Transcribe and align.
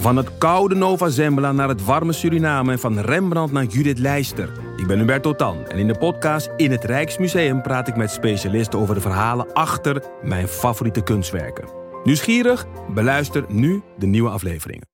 Van 0.00 0.16
het 0.16 0.38
koude 0.38 0.74
Nova 0.74 1.08
Zembla 1.08 1.52
naar 1.52 1.68
het 1.68 1.84
warme 1.84 2.12
Suriname 2.12 2.72
en 2.72 2.78
van 2.78 2.98
Rembrandt 2.98 3.52
naar 3.52 3.64
Judith 3.64 3.98
Leister. 3.98 4.52
Ik 4.76 4.86
ben 4.86 4.98
Hubert 4.98 5.22
Totan 5.22 5.66
en 5.66 5.78
in 5.78 5.86
de 5.86 5.98
podcast 5.98 6.50
In 6.56 6.70
het 6.70 6.84
Rijksmuseum 6.84 7.62
praat 7.62 7.88
ik 7.88 7.96
met 7.96 8.10
specialisten 8.10 8.78
over 8.78 8.94
de 8.94 9.00
verhalen 9.00 9.52
achter 9.52 10.02
mijn 10.22 10.48
favoriete 10.48 11.02
kunstwerken. 11.02 11.68
Nieuwsgierig? 12.04 12.66
Beluister 12.94 13.44
nu 13.48 13.82
de 13.98 14.06
nieuwe 14.06 14.30
afleveringen. 14.30 14.86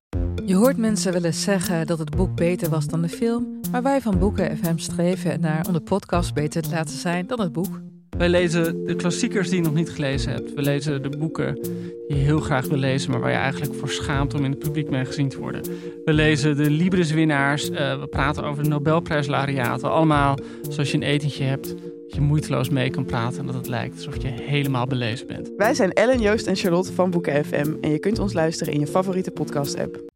Je 0.45 0.54
hoort 0.54 0.77
mensen 0.77 1.13
willen 1.13 1.35
zeggen 1.35 1.87
dat 1.87 1.99
het 1.99 2.17
boek 2.17 2.35
beter 2.35 2.71
was 2.71 2.87
dan 2.87 3.03
de 3.03 3.09
film, 3.09 3.61
maar 3.71 3.83
wij 3.83 4.01
van 4.01 4.19
Boeken 4.19 4.57
FM 4.57 4.77
streven 4.77 5.41
naar 5.41 5.67
om 5.67 5.73
de 5.73 5.81
podcast 5.81 6.35
beter 6.35 6.63
te 6.63 6.71
laten 6.71 6.99
zijn 6.99 7.27
dan 7.27 7.41
het 7.41 7.53
boek. 7.53 7.81
Wij 8.19 8.28
lezen 8.28 8.85
de 8.85 8.94
klassiekers 8.94 9.49
die 9.49 9.58
je 9.58 9.64
nog 9.64 9.74
niet 9.74 9.90
gelezen 9.90 10.32
hebt. 10.32 10.54
We 10.54 10.62
lezen 10.62 11.03
de 11.03 11.08
boeken 11.19 11.54
die 11.54 12.04
je 12.08 12.14
heel 12.14 12.40
graag 12.40 12.67
wil 12.67 12.78
lezen, 12.78 13.10
maar 13.10 13.21
waar 13.21 13.31
je 13.31 13.37
eigenlijk 13.37 13.74
voor 13.74 13.88
schaamt 13.88 14.35
om 14.35 14.44
in 14.44 14.50
het 14.50 14.58
publiek 14.58 14.90
mee 14.90 15.04
gezien 15.04 15.28
te 15.28 15.38
worden. 15.38 15.62
We 16.05 16.12
lezen 16.12 16.56
de 16.56 16.70
Libris-winnaars. 16.70 17.70
Uh, 17.70 18.00
we 18.00 18.06
praten 18.06 18.44
over 18.44 18.62
de 18.62 18.68
Nobelprijslariaten. 18.68 19.91
Allemaal 19.91 20.38
zoals 20.68 20.91
je 20.91 20.96
een 20.96 21.02
etentje 21.02 21.44
hebt. 21.44 21.68
Dat 21.68 22.14
je 22.14 22.20
moeiteloos 22.20 22.68
mee 22.68 22.91
kan 22.91 23.05
praten 23.05 23.38
en 23.38 23.46
dat 23.46 23.55
het 23.55 23.68
lijkt 23.68 23.96
alsof 23.96 24.22
je 24.22 24.28
helemaal 24.28 24.86
belezen 24.86 25.27
bent. 25.27 25.50
Wij 25.56 25.74
zijn 25.74 25.92
Ellen, 25.92 26.20
Joost 26.20 26.46
en 26.46 26.56
Charlotte 26.56 26.92
van 26.92 27.10
Boeken 27.10 27.44
FM. 27.44 27.72
En 27.80 27.91
je 27.91 27.98
kunt 27.98 28.19
ons 28.19 28.33
luisteren 28.33 28.72
in 28.72 28.80
je 28.80 28.86
favoriete 28.86 29.30
podcast-app. 29.30 30.16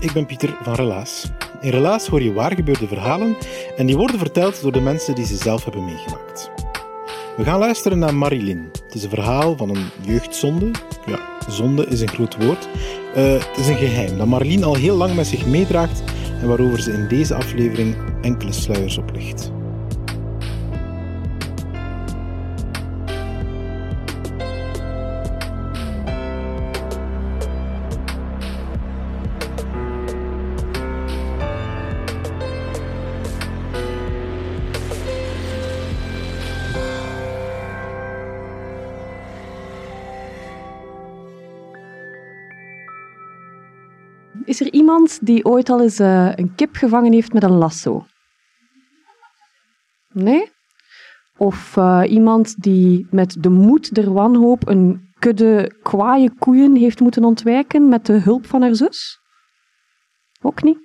Ik 0.00 0.12
ben 0.12 0.26
Pieter 0.26 0.56
van 0.62 0.74
Relaas. 0.74 1.30
In 1.60 1.70
Relaas 1.70 2.06
hoor 2.06 2.22
je 2.22 2.32
waargebeurde 2.32 2.86
verhalen 2.86 3.36
en 3.76 3.86
die 3.86 3.96
worden 3.96 4.18
verteld 4.18 4.62
door 4.62 4.72
de 4.72 4.80
mensen 4.80 5.14
die 5.14 5.26
ze 5.26 5.36
zelf 5.36 5.64
hebben 5.64 5.84
meegemaakt. 5.84 6.50
We 7.36 7.44
gaan 7.44 7.58
luisteren 7.58 7.98
naar 7.98 8.14
Marilyn. 8.14 8.68
Het 8.84 8.94
is 8.94 9.02
een 9.02 9.10
verhaal 9.10 9.56
van 9.56 9.68
een 9.68 9.86
jeugdzonde. 10.00 10.70
Ja, 11.06 11.18
zonde 11.48 11.86
is 11.86 12.00
een 12.00 12.08
groot 12.08 12.44
woord. 12.44 12.68
Uh, 13.16 13.32
het 13.32 13.56
is 13.56 13.68
een 13.68 13.76
geheim 13.76 14.18
dat 14.18 14.26
Marilyn 14.26 14.64
al 14.64 14.74
heel 14.74 14.96
lang 14.96 15.14
met 15.14 15.26
zich 15.26 15.46
meedraagt 15.46 16.02
en 16.40 16.48
waarover 16.48 16.80
ze 16.80 16.92
in 16.92 17.08
deze 17.08 17.34
aflevering 17.34 17.96
enkele 18.20 18.52
sluiers 18.52 18.98
oplicht. 18.98 19.52
Is 44.44 44.60
er 44.60 44.72
iemand 44.72 45.26
die 45.26 45.44
ooit 45.44 45.68
al 45.68 45.82
eens 45.82 46.00
uh, 46.00 46.32
een 46.34 46.54
kip 46.54 46.76
gevangen 46.76 47.12
heeft 47.12 47.32
met 47.32 47.42
een 47.42 47.56
lasso? 47.56 48.06
Nee? 50.12 50.50
Of 51.36 51.76
uh, 51.76 52.02
iemand 52.06 52.62
die 52.62 53.06
met 53.10 53.36
de 53.42 53.48
moed 53.48 53.94
der 53.94 54.12
wanhoop 54.12 54.68
een 54.68 55.10
kudde 55.18 55.72
kwaaie 55.82 56.30
koeien 56.38 56.76
heeft 56.76 57.00
moeten 57.00 57.24
ontwijken 57.24 57.88
met 57.88 58.06
de 58.06 58.12
hulp 58.20 58.46
van 58.46 58.62
haar 58.62 58.74
zus? 58.74 59.18
Ook 60.40 60.62
niet? 60.62 60.78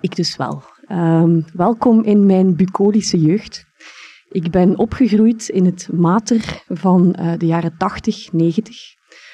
Ik 0.00 0.16
dus 0.16 0.36
wel. 0.36 0.62
Um, 0.88 1.44
welkom 1.52 2.02
in 2.02 2.26
mijn 2.26 2.56
bucolische 2.56 3.20
jeugd. 3.20 3.64
Ik 4.28 4.50
ben 4.50 4.78
opgegroeid 4.78 5.48
in 5.48 5.64
het 5.64 5.88
Mater 5.92 6.62
van 6.68 7.16
uh, 7.20 7.32
de 7.36 7.46
jaren 7.46 7.74
80, 7.76 8.32
90. 8.32 8.76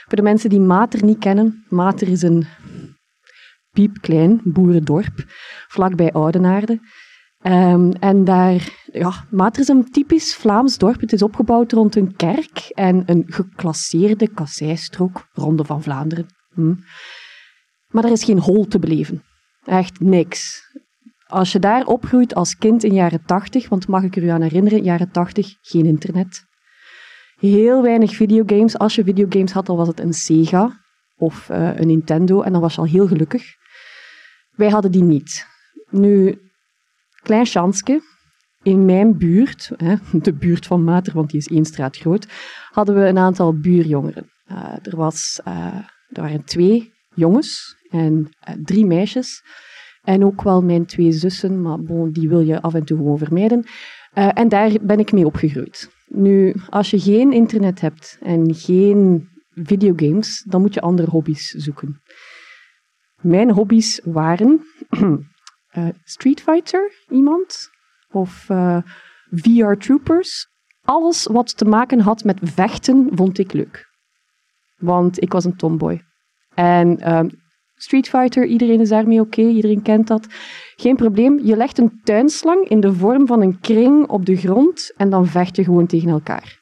Voor 0.05 0.17
de 0.17 0.23
mensen 0.23 0.51
die 0.51 0.61
Mater 0.61 1.05
niet 1.05 1.19
kennen, 1.19 1.65
Mater 1.69 2.09
is 2.09 2.23
een 2.23 2.47
piepklein 3.75 4.41
boerendorp, 4.45 5.25
vlakbij 5.69 6.13
Oudenaarde. 6.13 6.81
Um, 7.47 7.93
en 7.93 8.25
daar, 8.25 8.69
ja, 8.93 9.13
Mater 9.31 9.63
is 9.63 9.69
een 9.69 9.91
typisch 9.91 10.35
Vlaams 10.35 10.79
dorp. 10.79 11.01
Het 11.01 11.13
is 11.13 11.23
opgebouwd 11.23 11.73
rond 11.73 11.97
een 11.97 12.17
kerk 12.17 12.71
en 12.75 13.03
een 13.07 13.25
geclasseerde 13.27 14.29
kasseistrook, 14.29 15.29
Ronde 15.33 15.65
van 15.65 15.83
Vlaanderen. 15.83 16.27
Hm. 16.55 16.75
Maar 17.89 18.05
er 18.05 18.11
is 18.11 18.25
geen 18.25 18.39
hol 18.39 18.67
te 18.67 18.79
beleven. 18.79 19.23
Echt 19.65 20.01
niks. 20.01 20.63
Als 21.27 21.53
je 21.53 21.59
daar 21.59 21.87
opgroeit 21.87 22.35
als 22.35 22.57
kind 22.57 22.85
in 22.85 22.95
jaren 22.95 23.23
80, 23.27 23.69
want 23.69 23.89
mag 23.89 24.03
ik 24.03 24.17
er 24.17 24.23
u 24.23 24.29
aan 24.29 24.43
herinneren, 24.43 24.83
jaren 24.83 25.11
80, 25.11 25.55
geen 25.61 25.87
internet. 25.87 26.45
Heel 27.39 27.83
weinig 27.83 28.15
videogames. 28.15 28.79
Als 28.79 28.95
je 28.95 29.05
videogames 29.05 29.53
had, 29.53 29.67
dan 29.67 29.77
was 29.77 29.89
het 29.89 30.01
een 30.01 30.13
Sega 30.13 30.81
of 31.17 31.49
uh, 31.51 31.77
een 31.77 31.87
Nintendo 31.87 32.43
en 32.43 32.53
dan 32.53 32.61
was 32.61 32.75
je 32.75 32.81
al 32.81 32.87
heel 32.87 33.07
gelukkig. 33.07 33.45
Wij 34.57 34.71
hadden 34.71 34.91
die 34.91 35.03
niet. 35.03 35.47
Nu, 35.91 36.39
klein 37.23 37.47
chanske, 37.47 38.03
in 38.63 38.85
mijn 38.85 39.19
buurt, 39.19 39.71
hè, 39.77 39.95
de 40.27 40.33
buurt 40.33 40.67
van 40.67 40.85
Mater, 40.85 41.13
want 41.15 41.31
die 41.31 41.41
is 41.41 41.49
één 41.49 41.65
straat 41.65 41.97
groot, 41.97 42.27
hadden 42.71 42.95
we 42.95 43.07
een 43.07 43.19
aantal 43.19 43.59
buurjongeren. 43.59 44.31
Uh, 44.51 44.77
er, 44.83 44.97
was, 44.97 45.41
uh, 45.49 45.75
er 46.09 46.23
waren 46.23 46.45
twee 46.45 46.93
jongens 47.15 47.77
en 47.91 48.29
uh, 48.49 48.55
drie 48.65 48.87
meisjes. 48.87 49.43
En 50.03 50.25
ook 50.25 50.43
wel 50.43 50.63
mijn 50.63 50.87
twee 50.87 51.13
zussen, 51.13 51.63
maar 51.63 51.83
bon, 51.83 52.13
die 52.13 52.29
wil 52.29 52.41
je 52.41 52.63
af 52.63 52.75
en 52.75 52.85
toe 52.85 52.97
gewoon 52.97 53.19
vermijden. 53.19 53.65
en 54.13 54.49
daar 54.49 54.73
ben 54.83 54.99
ik 54.99 55.13
mee 55.13 55.27
opgegroeid. 55.27 55.91
Nu, 56.07 56.55
als 56.69 56.91
je 56.91 57.01
geen 57.01 57.33
internet 57.33 57.81
hebt 57.81 58.19
en 58.21 58.55
geen 58.55 59.29
videogames, 59.51 60.45
dan 60.49 60.61
moet 60.61 60.75
je 60.75 60.81
andere 60.81 61.11
hobby's 61.11 61.49
zoeken. 61.49 62.03
Mijn 63.25 63.51
hobby's 63.51 64.01
waren 64.05 64.67
uh, 64.91 65.89
Street 66.05 66.41
Fighter, 66.41 66.93
iemand, 67.09 67.71
of 68.11 68.49
uh, 68.51 68.79
VR 69.31 69.73
Troopers. 69.73 70.49
Alles 70.83 71.27
wat 71.27 71.57
te 71.57 71.65
maken 71.65 72.01
had 72.01 72.25
met 72.25 72.39
vechten 72.43 73.09
vond 73.13 73.39
ik 73.39 73.53
leuk. 73.53 73.89
Want 74.77 75.23
ik 75.23 75.33
was 75.33 75.45
een 75.45 75.57
tomboy. 75.57 76.03
En 76.55 76.99
uh, 77.01 77.21
Street 77.75 78.09
Fighter, 78.09 78.47
iedereen 78.47 78.81
is 78.81 78.89
daarmee 78.89 79.21
oké, 79.21 79.43
iedereen 79.43 79.83
kent 79.83 80.07
dat. 80.07 80.27
Geen 80.77 80.97
probleem, 80.97 81.39
je 81.39 81.57
legt 81.57 81.79
een 81.79 82.01
tuinslang 82.03 82.69
in 82.69 82.81
de 82.81 82.93
vorm 82.93 83.27
van 83.27 83.41
een 83.41 83.61
kring 83.61 84.09
op 84.09 84.27
de 84.27 84.37
grond 84.37 84.93
en 84.97 85.11
dan 85.11 85.27
vecht 85.27 85.57
je 85.57 85.65
gewoon 85.65 85.87
tegen 85.87 86.09
elkaar. 86.09 86.61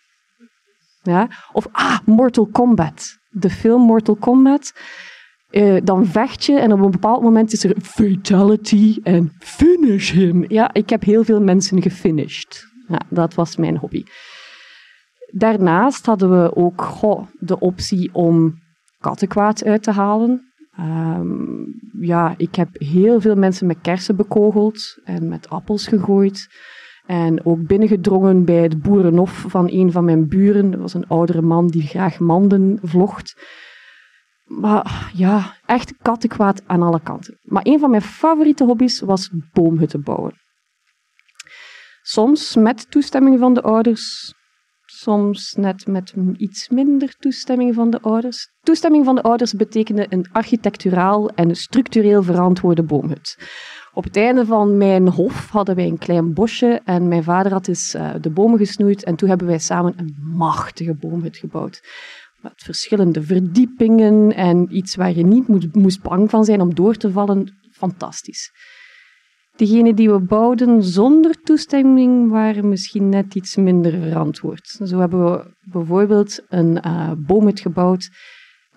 Ja? 1.02 1.28
Of, 1.52 1.66
ah, 1.72 1.98
Mortal 2.04 2.46
Kombat. 2.46 3.18
De 3.30 3.50
film 3.50 3.82
Mortal 3.82 4.16
Kombat. 4.16 4.72
Uh, 5.52 5.80
dan 5.84 6.06
vecht 6.06 6.44
je 6.44 6.58
en 6.58 6.72
op 6.72 6.80
een 6.80 6.90
bepaald 6.90 7.22
moment 7.22 7.52
is 7.52 7.64
er 7.64 7.76
fatality 7.82 8.98
en 9.02 9.32
finish 9.38 10.12
him. 10.12 10.44
Ja, 10.48 10.72
ik 10.72 10.90
heb 10.90 11.02
heel 11.02 11.24
veel 11.24 11.40
mensen 11.40 11.82
gefinished. 11.82 12.64
Ja, 12.88 13.00
dat 13.08 13.34
was 13.34 13.56
mijn 13.56 13.76
hobby. 13.76 14.02
Daarnaast 15.30 16.06
hadden 16.06 16.42
we 16.42 16.56
ook 16.56 16.88
de 17.38 17.58
optie 17.58 18.10
om 18.12 18.54
kattenkwaad 18.98 19.64
uit 19.64 19.82
te 19.82 19.90
halen. 19.90 20.52
Um, 20.80 21.80
ja, 22.00 22.34
ik 22.36 22.54
heb 22.54 22.69
heel 22.72 23.20
veel 23.20 23.36
mensen 23.36 23.66
met 23.66 23.80
kersen 23.82 24.16
bekogeld 24.16 25.00
en 25.04 25.28
met 25.28 25.48
appels 25.48 25.86
gegooid. 25.86 26.46
En 27.06 27.44
ook 27.44 27.66
binnengedrongen 27.66 28.44
bij 28.44 28.62
het 28.62 28.82
boerenhof 28.82 29.44
van 29.48 29.70
een 29.70 29.92
van 29.92 30.04
mijn 30.04 30.28
buren. 30.28 30.70
Dat 30.70 30.80
was 30.80 30.94
een 30.94 31.06
oudere 31.06 31.42
man 31.42 31.66
die 31.66 31.82
graag 31.82 32.19
manden 32.19 32.78
vlocht. 32.82 33.34
Maar 34.60 35.10
ja, 35.14 35.56
echt 35.66 35.94
kattenkwaad 36.02 36.62
aan 36.66 36.82
alle 36.82 37.00
kanten. 37.00 37.38
Maar 37.43 37.66
een 37.66 37.78
van 37.78 37.90
mijn 37.90 38.02
favoriete 38.02 38.64
hobby's 38.64 39.00
was 39.00 39.31
boomhutten 39.52 40.02
bouwen. 40.02 40.34
Soms 42.02 42.56
met 42.56 42.90
toestemming 42.90 43.38
van 43.38 43.54
de 43.54 43.62
ouders, 43.62 44.34
soms 44.84 45.52
net 45.52 45.87
met 45.87 46.14
iets 46.37 46.69
minder 46.69 47.16
toestemming 47.19 47.75
van 47.75 47.90
de 47.90 48.00
ouders. 48.00 48.49
Toestemming 48.60 49.04
van 49.04 49.14
de 49.14 49.22
ouders 49.22 49.52
betekende 49.52 50.06
een 50.08 50.26
architecturaal 50.32 51.31
en 51.31 51.54
structureel 51.54 52.22
verantwoorde 52.22 52.82
boomhut. 52.82 53.37
Op 53.94 54.04
het 54.04 54.16
einde 54.16 54.46
van 54.46 54.76
mijn 54.76 55.08
hof 55.08 55.50
hadden 55.50 55.75
wij 55.75 55.87
een 55.87 55.99
klein 55.99 56.34
bosje 56.34 56.81
en 56.84 57.08
mijn 57.08 57.22
vader 57.22 57.52
had 57.52 57.69
eens 57.69 57.94
uh, 57.94 58.10
de 58.20 58.31
bomen 58.31 58.58
gesnoeid 58.58 59.04
en 59.04 59.16
toen 59.16 59.28
hebben 59.28 59.46
wij 59.46 59.58
samen 59.58 59.94
een 59.96 60.16
machtige 60.37 60.94
boomhut 60.94 61.37
gebouwd. 61.37 61.82
Met 62.42 62.62
verschillende 62.62 63.22
verdiepingen 63.22 64.34
en 64.34 64.76
iets 64.76 64.94
waar 64.94 65.16
je 65.16 65.24
niet 65.24 65.48
moest, 65.48 65.74
moest 65.74 66.02
bang 66.02 66.30
van 66.30 66.44
zijn 66.44 66.60
om 66.60 66.74
door 66.74 66.94
te 66.94 67.10
vallen. 67.10 67.54
Fantastisch. 67.72 68.50
Degenen 69.56 69.94
die 69.94 70.10
we 70.10 70.20
bouwden 70.20 70.82
zonder 70.82 71.42
toestemming 71.42 72.30
waren 72.30 72.68
misschien 72.68 73.08
net 73.08 73.34
iets 73.34 73.56
minder 73.56 73.90
verantwoord. 73.90 74.80
Zo 74.84 74.98
hebben 74.98 75.24
we 75.24 75.54
bijvoorbeeld 75.70 76.44
een 76.48 76.78
uh, 76.86 77.12
boomhut 77.16 77.60
gebouwd 77.60 78.08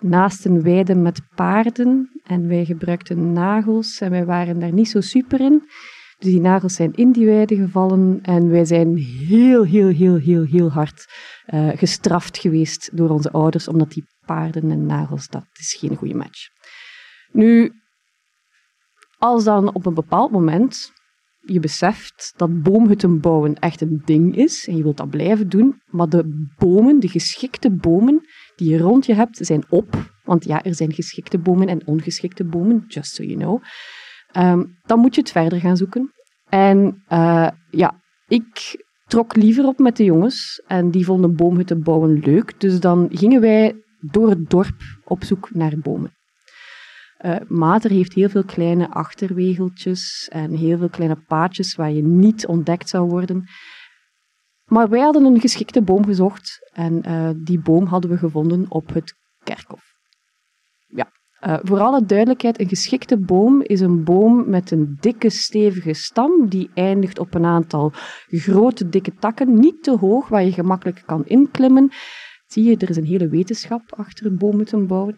naast 0.00 0.44
een 0.44 0.62
weide 0.62 0.94
met 0.94 1.20
paarden 1.34 2.10
en 2.24 2.48
wij 2.48 2.64
gebruikten 2.64 3.32
nagels 3.32 4.00
en 4.00 4.10
wij 4.10 4.24
waren 4.24 4.60
daar 4.60 4.72
niet 4.72 4.88
zo 4.88 5.00
super 5.00 5.40
in. 5.40 5.62
Die 6.18 6.40
nagels 6.40 6.74
zijn 6.74 6.92
in 6.92 7.12
die 7.12 7.26
weide 7.26 7.56
gevallen 7.56 8.18
en 8.22 8.50
wij 8.50 8.64
zijn 8.64 8.96
heel, 8.96 9.64
heel, 9.64 9.88
heel, 9.88 10.16
heel, 10.16 10.44
heel 10.44 10.70
hard 10.70 11.06
uh, 11.46 11.68
gestraft 11.74 12.38
geweest 12.38 12.96
door 12.96 13.08
onze 13.08 13.30
ouders, 13.30 13.68
omdat 13.68 13.90
die 13.90 14.04
paarden 14.26 14.70
en 14.70 14.86
nagels, 14.86 15.28
dat 15.28 15.46
is 15.52 15.76
geen 15.78 15.96
goede 15.96 16.14
match. 16.14 16.48
Nu, 17.32 17.72
als 19.18 19.44
dan 19.44 19.74
op 19.74 19.86
een 19.86 19.94
bepaald 19.94 20.30
moment 20.30 20.92
je 21.40 21.60
beseft 21.60 22.32
dat 22.36 22.62
boomhutten 22.62 23.20
bouwen 23.20 23.54
echt 23.54 23.80
een 23.80 24.02
ding 24.04 24.36
is 24.36 24.66
en 24.68 24.76
je 24.76 24.82
wilt 24.82 24.96
dat 24.96 25.10
blijven 25.10 25.48
doen, 25.48 25.82
maar 25.86 26.08
de 26.08 26.48
bomen, 26.58 27.00
de 27.00 27.08
geschikte 27.08 27.70
bomen 27.70 28.20
die 28.56 28.70
je 28.70 28.78
rond 28.78 29.06
je 29.06 29.14
hebt, 29.14 29.38
zijn 29.40 29.64
op. 29.68 30.14
Want 30.24 30.44
ja, 30.44 30.62
er 30.62 30.74
zijn 30.74 30.92
geschikte 30.92 31.38
bomen 31.38 31.68
en 31.68 31.86
ongeschikte 31.86 32.44
bomen, 32.44 32.84
just 32.88 33.14
so 33.14 33.22
you 33.22 33.38
know. 33.38 33.62
Um, 34.38 34.78
dan 34.82 34.98
moet 34.98 35.14
je 35.14 35.20
het 35.20 35.30
verder 35.30 35.60
gaan 35.60 35.76
zoeken. 35.76 36.12
En 36.48 37.02
uh, 37.08 37.48
ja, 37.70 38.00
ik 38.26 38.84
trok 39.04 39.36
liever 39.36 39.66
op 39.66 39.78
met 39.78 39.96
de 39.96 40.04
jongens 40.04 40.62
en 40.66 40.90
die 40.90 41.04
vonden 41.04 41.36
boomhutten 41.36 41.82
bouwen 41.82 42.18
leuk. 42.18 42.60
Dus 42.60 42.80
dan 42.80 43.08
gingen 43.10 43.40
wij 43.40 43.74
door 44.00 44.28
het 44.28 44.50
dorp 44.50 44.82
op 45.04 45.24
zoek 45.24 45.54
naar 45.54 45.78
bomen. 45.78 46.14
Uh, 47.24 47.36
Mater 47.48 47.90
heeft 47.90 48.12
heel 48.12 48.28
veel 48.28 48.44
kleine 48.44 48.90
achterwegeltjes 48.90 50.28
en 50.32 50.50
heel 50.50 50.78
veel 50.78 50.88
kleine 50.88 51.16
paadjes 51.26 51.74
waar 51.74 51.90
je 51.90 52.02
niet 52.02 52.46
ontdekt 52.46 52.88
zou 52.88 53.08
worden. 53.08 53.44
Maar 54.64 54.88
wij 54.88 55.00
hadden 55.00 55.24
een 55.24 55.40
geschikte 55.40 55.82
boom 55.82 56.04
gezocht 56.04 56.70
en 56.72 57.08
uh, 57.08 57.30
die 57.36 57.60
boom 57.60 57.86
hadden 57.86 58.10
we 58.10 58.16
gevonden 58.16 58.66
op 58.68 58.94
het 58.94 59.14
kerkhof. 59.44 59.95
Uh, 61.40 61.58
voor 61.62 61.80
alle 61.80 62.04
duidelijkheid, 62.04 62.60
een 62.60 62.68
geschikte 62.68 63.18
boom 63.18 63.62
is 63.62 63.80
een 63.80 64.04
boom 64.04 64.50
met 64.50 64.70
een 64.70 64.96
dikke, 65.00 65.30
stevige 65.30 65.92
stam 65.92 66.48
die 66.48 66.70
eindigt 66.74 67.18
op 67.18 67.34
een 67.34 67.44
aantal 67.44 67.92
grote, 68.26 68.88
dikke 68.88 69.14
takken, 69.14 69.54
niet 69.54 69.82
te 69.82 69.96
hoog, 69.96 70.28
waar 70.28 70.44
je 70.44 70.52
gemakkelijk 70.52 71.02
kan 71.06 71.26
inklimmen. 71.26 71.90
Zie 72.46 72.64
je, 72.64 72.76
er 72.76 72.90
is 72.90 72.96
een 72.96 73.04
hele 73.04 73.28
wetenschap 73.28 73.82
achter 73.96 74.26
een 74.26 74.38
boom 74.38 74.56
moeten 74.56 74.86
bouwen. 74.86 75.16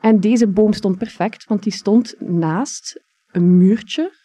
En 0.00 0.20
deze 0.20 0.48
boom 0.48 0.72
stond 0.72 0.98
perfect, 0.98 1.44
want 1.44 1.62
die 1.62 1.72
stond 1.72 2.14
naast 2.18 3.04
een 3.30 3.56
muurtje. 3.56 4.16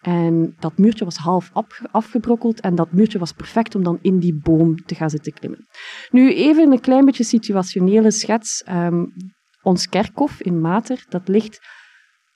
En 0.00 0.54
dat 0.58 0.78
muurtje 0.78 1.04
was 1.04 1.16
half 1.16 1.50
afgebrokkeld 1.90 2.60
en 2.60 2.74
dat 2.74 2.92
muurtje 2.92 3.18
was 3.18 3.32
perfect 3.32 3.74
om 3.74 3.82
dan 3.82 3.98
in 4.02 4.18
die 4.18 4.40
boom 4.42 4.76
te 4.84 4.94
gaan 4.94 5.10
zitten 5.10 5.32
klimmen. 5.32 5.66
Nu 6.10 6.32
even 6.34 6.72
een 6.72 6.80
klein 6.80 7.04
beetje 7.04 7.24
situationele 7.24 8.10
schets. 8.10 8.64
Um, 8.68 9.12
ons 9.62 9.88
kerkhof 9.88 10.40
in 10.40 10.60
Mater, 10.60 11.04
dat 11.08 11.28
ligt 11.28 11.58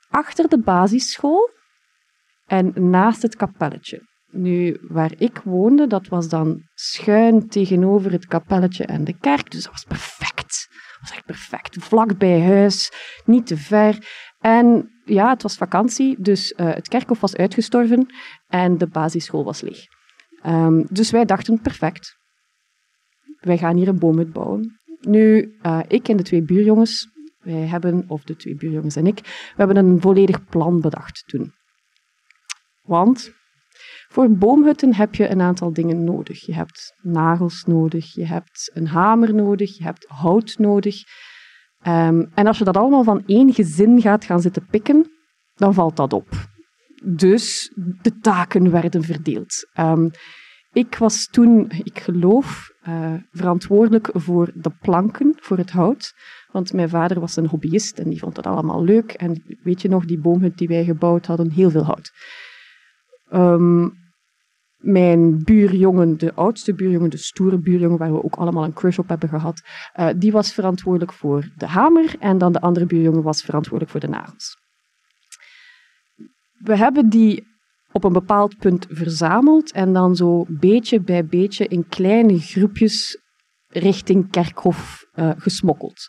achter 0.08 0.48
de 0.48 0.58
basisschool 0.58 1.50
en 2.46 2.90
naast 2.90 3.22
het 3.22 3.36
kapelletje. 3.36 4.12
Nu, 4.30 4.78
waar 4.80 5.12
ik 5.16 5.38
woonde, 5.44 5.86
dat 5.86 6.08
was 6.08 6.28
dan 6.28 6.62
schuin 6.74 7.48
tegenover 7.48 8.12
het 8.12 8.26
kapelletje 8.26 8.84
en 8.84 9.04
de 9.04 9.18
kerk, 9.18 9.50
dus 9.50 9.62
dat 9.62 9.72
was 9.72 9.84
perfect 9.84 10.68
was 11.04 11.16
echt 11.16 11.26
perfect. 11.26 11.84
Vlak 11.84 12.18
bij 12.18 12.40
huis, 12.40 12.92
niet 13.24 13.46
te 13.46 13.56
ver. 13.56 13.98
En 14.38 14.90
ja, 15.04 15.30
het 15.30 15.42
was 15.42 15.56
vakantie, 15.56 16.16
dus 16.20 16.52
uh, 16.56 16.74
het 16.74 16.88
kerkhof 16.88 17.20
was 17.20 17.36
uitgestorven 17.36 18.06
en 18.46 18.78
de 18.78 18.86
basisschool 18.86 19.44
was 19.44 19.60
leeg. 19.60 19.84
Um, 20.46 20.86
dus 20.90 21.10
wij 21.10 21.24
dachten, 21.24 21.60
perfect. 21.60 22.16
Wij 23.40 23.58
gaan 23.58 23.76
hier 23.76 23.88
een 23.88 23.98
boom 23.98 24.32
bouwen. 24.32 24.80
Nu, 25.00 25.56
uh, 25.62 25.80
ik 25.88 26.08
en 26.08 26.16
de 26.16 26.22
twee 26.22 26.42
buurjongens, 26.42 27.08
wij 27.44 27.66
hebben, 27.66 28.04
of 28.06 28.22
de 28.22 28.36
twee 28.36 28.54
buurjongens 28.54 28.96
en 28.96 29.06
ik, 29.06 29.18
we 29.20 29.54
hebben 29.64 29.76
een 29.76 30.00
volledig 30.00 30.44
plan 30.44 30.80
bedacht 30.80 31.22
toen. 31.26 31.52
Want 32.82 33.32
voor 34.08 34.30
boomhutten 34.30 34.94
heb 34.94 35.14
je 35.14 35.28
een 35.28 35.40
aantal 35.40 35.72
dingen 35.72 36.04
nodig. 36.04 36.46
Je 36.46 36.54
hebt 36.54 36.94
nagels 37.02 37.64
nodig, 37.64 38.14
je 38.14 38.26
hebt 38.26 38.70
een 38.74 38.86
hamer 38.86 39.34
nodig, 39.34 39.78
je 39.78 39.84
hebt 39.84 40.06
hout 40.08 40.58
nodig. 40.58 40.96
Um, 41.86 42.30
en 42.34 42.46
als 42.46 42.58
je 42.58 42.64
dat 42.64 42.76
allemaal 42.76 43.04
van 43.04 43.22
één 43.26 43.52
gezin 43.52 44.00
gaat 44.00 44.24
gaan 44.24 44.40
zitten 44.40 44.66
pikken, 44.66 45.10
dan 45.54 45.74
valt 45.74 45.96
dat 45.96 46.12
op. 46.12 46.28
Dus 47.04 47.72
de 48.02 48.18
taken 48.18 48.70
werden 48.70 49.02
verdeeld. 49.02 49.70
Um, 49.78 50.10
ik 50.72 50.96
was 50.96 51.26
toen, 51.26 51.70
ik 51.82 51.98
geloof, 51.98 52.70
uh, 52.88 53.14
verantwoordelijk 53.30 54.10
voor 54.12 54.50
de 54.54 54.70
planken, 54.80 55.34
voor 55.36 55.56
het 55.56 55.70
hout. 55.70 56.14
Want 56.50 56.72
mijn 56.72 56.88
vader 56.88 57.20
was 57.20 57.36
een 57.36 57.46
hobbyist 57.46 57.98
en 57.98 58.10
die 58.10 58.18
vond 58.18 58.34
dat 58.34 58.46
allemaal 58.46 58.84
leuk. 58.84 59.12
En 59.12 59.42
weet 59.62 59.82
je 59.82 59.88
nog, 59.88 60.04
die 60.04 60.20
boomhut 60.20 60.58
die 60.58 60.68
wij 60.68 60.84
gebouwd 60.84 61.26
hadden, 61.26 61.50
heel 61.50 61.70
veel 61.70 61.84
hout. 61.84 62.12
Um, 63.32 63.92
mijn 64.76 65.44
buurjongen, 65.44 66.18
de 66.18 66.34
oudste 66.34 66.74
buurjongen, 66.74 67.10
de 67.10 67.16
stoere 67.16 67.58
buurjongen, 67.58 67.98
waar 67.98 68.12
we 68.12 68.24
ook 68.24 68.34
allemaal 68.34 68.64
een 68.64 68.72
crush 68.72 68.98
op 68.98 69.08
hebben 69.08 69.28
gehad, 69.28 69.62
uh, 69.96 70.08
die 70.16 70.32
was 70.32 70.52
verantwoordelijk 70.52 71.12
voor 71.12 71.50
de 71.56 71.66
hamer 71.66 72.14
en 72.18 72.38
dan 72.38 72.52
de 72.52 72.60
andere 72.60 72.86
buurjongen 72.86 73.22
was 73.22 73.42
verantwoordelijk 73.42 73.90
voor 73.90 74.00
de 74.00 74.08
nagels. 74.08 74.56
We 76.58 76.76
hebben 76.76 77.08
die 77.08 77.53
op 77.94 78.04
een 78.04 78.12
bepaald 78.12 78.56
punt 78.56 78.86
verzameld 78.88 79.72
en 79.72 79.92
dan 79.92 80.16
zo 80.16 80.44
beetje 80.48 81.00
bij 81.00 81.26
beetje 81.26 81.66
in 81.66 81.88
kleine 81.88 82.38
groepjes 82.38 83.18
richting 83.68 84.30
kerkhof 84.30 85.04
uh, 85.14 85.30
gesmokkeld. 85.36 86.08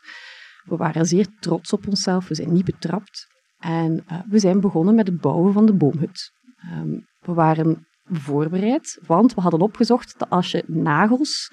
We 0.63 0.75
waren 0.75 1.05
zeer 1.05 1.27
trots 1.39 1.73
op 1.73 1.87
onszelf, 1.87 2.27
we 2.27 2.35
zijn 2.35 2.53
niet 2.53 2.65
betrapt 2.65 3.27
en 3.57 4.03
uh, 4.11 4.19
we 4.29 4.39
zijn 4.39 4.59
begonnen 4.59 4.95
met 4.95 5.07
het 5.07 5.21
bouwen 5.21 5.53
van 5.53 5.65
de 5.65 5.73
boomhut. 5.73 6.31
Um, 6.73 7.05
we 7.19 7.33
waren 7.33 7.88
voorbereid, 8.03 8.99
want 9.05 9.33
we 9.33 9.41
hadden 9.41 9.61
opgezocht 9.61 10.19
dat 10.19 10.29
als 10.29 10.51
je 10.51 10.63
nagels 10.67 11.51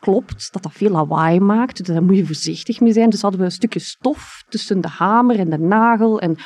klopt, 0.00 0.52
dat 0.52 0.62
dat 0.62 0.72
veel 0.72 0.90
lawaai 0.90 1.40
maakt. 1.40 1.76
Dus 1.76 1.86
daar 1.86 2.02
moet 2.02 2.16
je 2.16 2.26
voorzichtig 2.26 2.80
mee 2.80 2.92
zijn. 2.92 3.10
Dus 3.10 3.22
hadden 3.22 3.40
we 3.40 3.46
een 3.46 3.52
stukje 3.52 3.80
stof 3.80 4.42
tussen 4.48 4.80
de 4.80 4.88
hamer 4.88 5.38
en 5.38 5.50
de 5.50 5.58
nagel. 5.58 6.20
En 6.20 6.36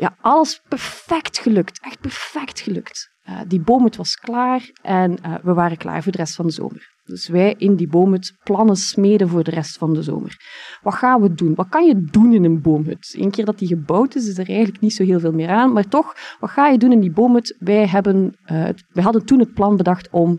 ja, 0.00 0.16
alles 0.20 0.60
perfect 0.68 1.38
gelukt. 1.38 1.80
Echt 1.80 2.00
perfect 2.00 2.60
gelukt. 2.60 3.08
Uh, 3.28 3.40
die 3.46 3.60
boomhut 3.60 3.96
was 3.96 4.14
klaar 4.14 4.70
en 4.82 5.18
uh, 5.26 5.34
we 5.42 5.52
waren 5.52 5.76
klaar 5.76 6.02
voor 6.02 6.12
de 6.12 6.18
rest 6.18 6.34
van 6.34 6.46
de 6.46 6.52
zomer. 6.52 6.98
Dus 7.04 7.28
wij 7.28 7.54
in 7.58 7.76
die 7.76 7.88
boomhut 7.88 8.32
plannen 8.42 8.76
smeden 8.76 9.28
voor 9.28 9.44
de 9.44 9.50
rest 9.50 9.78
van 9.78 9.94
de 9.94 10.02
zomer. 10.02 10.36
Wat 10.82 10.94
gaan 10.94 11.20
we 11.20 11.34
doen? 11.34 11.54
Wat 11.54 11.68
kan 11.68 11.86
je 11.86 12.02
doen 12.10 12.32
in 12.34 12.44
een 12.44 12.60
boomhut? 12.60 13.14
Eén 13.18 13.30
keer 13.30 13.44
dat 13.44 13.58
die 13.58 13.68
gebouwd 13.68 14.14
is, 14.14 14.28
is 14.28 14.38
er 14.38 14.48
eigenlijk 14.48 14.80
niet 14.80 14.92
zo 14.92 15.04
heel 15.04 15.20
veel 15.20 15.32
meer 15.32 15.48
aan. 15.48 15.72
Maar 15.72 15.88
toch, 15.88 16.14
wat 16.38 16.50
ga 16.50 16.68
je 16.68 16.78
doen 16.78 16.92
in 16.92 17.00
die 17.00 17.12
boomhut? 17.12 17.56
Wij, 17.58 17.86
hebben, 17.86 18.36
uh, 18.52 18.68
hadden 18.92 19.24
toen 19.24 19.38
het 19.38 19.54
plan 19.54 19.76
bedacht 19.76 20.08
om 20.10 20.38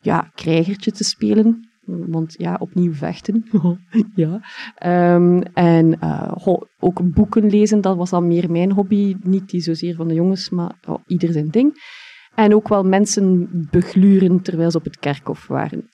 ja, 0.00 0.30
krijgertje 0.34 0.90
te 0.90 1.04
spelen. 1.04 1.71
Want 2.06 2.34
ja, 2.38 2.56
opnieuw 2.60 2.92
vechten. 2.92 3.44
ja. 4.14 4.40
Um, 5.14 5.42
en 5.42 5.96
uh, 6.02 6.32
ook 6.78 7.14
boeken 7.14 7.50
lezen, 7.50 7.80
dat 7.80 7.96
was 7.96 8.10
dan 8.10 8.26
meer 8.26 8.50
mijn 8.50 8.72
hobby. 8.72 9.16
Niet 9.22 9.50
die 9.50 9.60
zozeer 9.60 9.94
van 9.94 10.08
de 10.08 10.14
jongens, 10.14 10.50
maar 10.50 10.78
oh, 10.86 10.98
ieder 11.06 11.32
zijn 11.32 11.48
ding. 11.48 11.74
En 12.34 12.54
ook 12.54 12.68
wel 12.68 12.82
mensen 12.84 13.48
begluren 13.70 14.42
terwijl 14.42 14.70
ze 14.70 14.78
op 14.78 14.84
het 14.84 14.98
kerkhof 14.98 15.46
waren. 15.46 15.90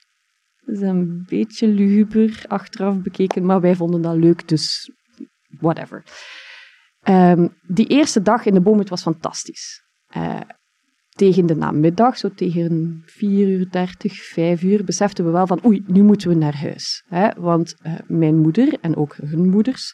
Dat 0.65 0.75
is 0.75 0.81
een 0.81 1.23
beetje 1.27 1.67
luguber 1.67 2.43
achteraf 2.47 3.01
bekeken, 3.01 3.45
maar 3.45 3.61
wij 3.61 3.75
vonden 3.75 4.01
dat 4.01 4.15
leuk, 4.15 4.47
dus 4.47 4.91
whatever. 5.59 6.03
Um, 7.09 7.55
die 7.67 7.87
eerste 7.87 8.21
dag 8.21 8.45
in 8.45 8.53
de 8.53 8.61
boom, 8.61 8.79
het 8.79 8.89
was 8.89 9.01
fantastisch. 9.01 9.83
Uh, 10.17 10.39
tegen 11.19 11.45
de 11.45 11.55
namiddag, 11.55 12.17
zo 12.17 12.29
tegen 12.35 13.01
4 13.05 13.47
uur 13.47 13.69
30, 13.69 14.13
5 14.13 14.63
uur, 14.63 14.83
beseften 14.83 15.25
we 15.25 15.31
wel 15.31 15.47
van 15.47 15.65
oei, 15.65 15.83
nu 15.87 16.03
moeten 16.03 16.29
we 16.29 16.35
naar 16.35 16.57
huis. 16.57 17.03
Hè? 17.07 17.29
Want 17.37 17.75
uh, 17.85 17.93
mijn 18.07 18.37
moeder 18.37 18.77
en 18.81 18.95
ook 18.95 19.15
hun 19.15 19.49
moeders 19.49 19.93